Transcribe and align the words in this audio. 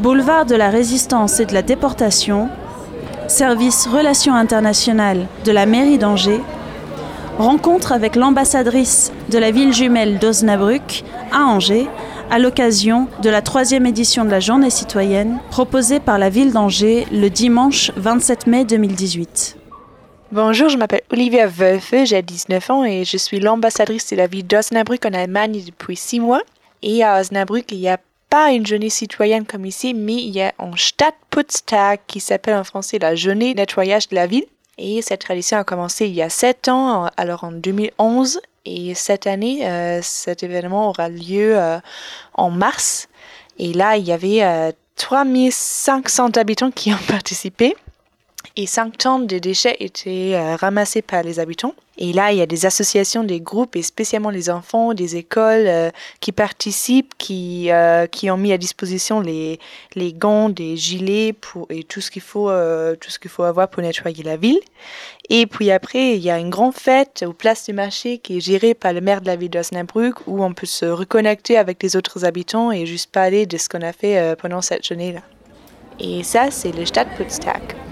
Boulevard 0.00 0.46
de 0.46 0.54
la 0.54 0.70
Résistance 0.70 1.40
et 1.40 1.44
de 1.44 1.52
la 1.52 1.60
Déportation, 1.60 2.48
service 3.28 3.86
Relations 3.86 4.34
internationales 4.34 5.26
de 5.44 5.52
la 5.52 5.66
mairie 5.66 5.98
d'Angers, 5.98 6.40
rencontre 7.36 7.92
avec 7.92 8.16
l'ambassadrice 8.16 9.12
de 9.28 9.36
la 9.36 9.50
ville 9.50 9.74
jumelle 9.74 10.18
d'Osnabrück 10.18 11.04
à 11.32 11.44
Angers 11.44 11.86
à 12.30 12.38
l'occasion 12.38 13.08
de 13.20 13.28
la 13.28 13.42
troisième 13.42 13.84
édition 13.84 14.24
de 14.24 14.30
la 14.30 14.40
Journée 14.40 14.70
citoyenne 14.70 15.38
proposée 15.50 16.00
par 16.00 16.16
la 16.16 16.30
ville 16.30 16.54
d'Angers 16.54 17.06
le 17.12 17.28
dimanche 17.28 17.92
27 17.96 18.46
mai 18.46 18.64
2018. 18.64 19.58
Bonjour, 20.32 20.70
je 20.70 20.78
m'appelle 20.78 21.02
Olivia 21.12 21.46
Wölfe, 21.46 22.04
j'ai 22.04 22.22
19 22.22 22.70
ans 22.70 22.84
et 22.86 23.04
je 23.04 23.18
suis 23.18 23.38
l'ambassadrice 23.38 24.08
de 24.08 24.16
la 24.16 24.28
ville 24.28 24.46
d'Osnabrück 24.46 25.04
en 25.04 25.12
Allemagne 25.12 25.60
depuis 25.66 25.96
6 25.96 26.20
mois. 26.20 26.40
Et 26.82 27.04
à 27.04 27.20
Osnabrück, 27.20 27.66
il 27.72 27.80
n'y 27.80 27.90
a 27.90 27.98
pas 28.30 28.52
une 28.52 28.64
journée 28.64 28.90
citoyenne 28.90 29.44
comme 29.44 29.66
ici, 29.66 29.92
mais 29.92 30.14
il 30.14 30.30
y 30.30 30.40
a 30.40 30.54
un 30.58 30.76
Stadtputztag 30.76 32.00
qui 32.06 32.20
s'appelle 32.20 32.54
en 32.54 32.64
français 32.64 32.98
la 32.98 33.16
journée 33.16 33.54
nettoyage 33.54 34.08
de 34.08 34.14
la 34.14 34.26
ville. 34.26 34.46
Et 34.78 35.02
cette 35.02 35.20
tradition 35.20 35.58
a 35.58 35.64
commencé 35.64 36.06
il 36.06 36.14
y 36.14 36.22
a 36.22 36.30
7 36.30 36.68
ans, 36.68 37.10
alors 37.16 37.44
en 37.44 37.52
2011. 37.52 38.40
Et 38.64 38.94
cette 38.94 39.26
année, 39.26 39.68
euh, 39.68 40.00
cet 40.02 40.42
événement 40.42 40.88
aura 40.88 41.08
lieu 41.08 41.58
euh, 41.58 41.78
en 42.34 42.50
mars. 42.50 43.08
Et 43.58 43.72
là, 43.72 43.96
il 43.96 44.06
y 44.06 44.12
avait 44.12 44.42
euh, 44.42 44.72
3500 44.96 46.36
habitants 46.36 46.70
qui 46.70 46.94
ont 46.94 46.98
participé 47.08 47.76
et 48.60 48.66
5 48.66 48.98
tonnes 48.98 49.26
de 49.26 49.38
déchets 49.38 49.76
étaient 49.80 50.32
euh, 50.34 50.54
ramassés 50.56 51.00
par 51.00 51.22
les 51.22 51.40
habitants. 51.40 51.74
Et 51.96 52.12
là, 52.12 52.30
il 52.30 52.38
y 52.38 52.42
a 52.42 52.46
des 52.46 52.66
associations, 52.66 53.24
des 53.24 53.40
groupes, 53.40 53.74
et 53.74 53.82
spécialement 53.82 54.28
les 54.28 54.50
enfants, 54.50 54.92
des 54.92 55.16
écoles 55.16 55.66
euh, 55.66 55.90
qui 56.20 56.30
participent, 56.32 57.14
qui, 57.16 57.70
euh, 57.70 58.06
qui 58.06 58.30
ont 58.30 58.36
mis 58.36 58.52
à 58.52 58.58
disposition 58.58 59.20
les, 59.20 59.58
les 59.94 60.12
gants, 60.12 60.50
des 60.50 60.76
gilets 60.76 61.32
pour, 61.32 61.66
et 61.70 61.84
tout 61.84 62.02
ce 62.02 62.10
qu'il 62.10 62.20
faut, 62.20 62.50
tout 63.00 63.10
ce 63.10 63.18
qu'il 63.18 63.30
faut 63.30 63.44
avoir 63.44 63.68
pour 63.68 63.82
nettoyer 63.82 64.22
la 64.22 64.36
ville. 64.36 64.60
Et 65.30 65.46
puis 65.46 65.70
après, 65.70 66.16
il 66.16 66.22
y 66.22 66.30
a 66.30 66.38
une 66.38 66.50
grande 66.50 66.74
fête 66.74 67.24
au 67.26 67.32
Place 67.32 67.66
du 67.66 67.72
Marché 67.72 68.18
qui 68.18 68.38
est 68.38 68.40
gérée 68.40 68.74
par 68.74 68.92
le 68.92 69.00
maire 69.00 69.22
de 69.22 69.26
la 69.26 69.36
ville 69.36 69.50
d'Osnabrück 69.50 70.26
où 70.26 70.44
on 70.44 70.52
peut 70.52 70.66
se 70.66 70.84
reconnecter 70.84 71.56
avec 71.56 71.82
les 71.82 71.96
autres 71.96 72.26
habitants 72.26 72.72
et 72.72 72.84
juste 72.84 73.10
parler 73.10 73.46
de 73.46 73.56
ce 73.56 73.68
qu'on 73.68 73.82
a 73.82 73.92
fait 73.92 74.36
pendant 74.36 74.60
cette 74.60 74.86
journée-là. 74.86 75.22
Et 75.98 76.22
ça, 76.22 76.50
c'est 76.50 76.72
le 76.72 76.84
Stadtputztag. 76.84 77.89